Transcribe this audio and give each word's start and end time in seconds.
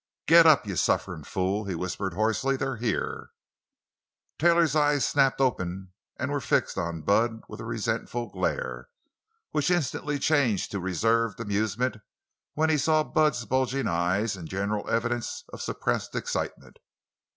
"Git 0.25 0.47
up, 0.47 0.65
you 0.65 0.75
sufferin' 0.77 1.23
fool!" 1.23 1.65
he 1.65 1.75
whispered 1.75 2.15
hoarsely; 2.15 2.57
"they're 2.57 2.77
here!" 2.77 3.29
Taylor's 4.39 4.75
eyes 4.75 5.07
snapped 5.07 5.39
open 5.39 5.93
and 6.17 6.31
were 6.31 6.41
fixed 6.41 6.75
on 6.75 7.03
Bud 7.03 7.43
with 7.47 7.59
a 7.59 7.65
resentful 7.65 8.31
glare, 8.31 8.89
which 9.51 9.69
instantly 9.69 10.17
changed 10.17 10.71
to 10.71 10.79
reserved 10.79 11.39
amusement 11.39 11.97
when 12.55 12.71
he 12.71 12.79
saw 12.79 13.03
Bud's 13.03 13.45
bulging 13.45 13.87
eyes 13.87 14.35
and 14.35 14.47
general 14.49 14.89
evidence 14.89 15.43
of 15.53 15.61
suppressed 15.61 16.15
excitement. 16.15 16.79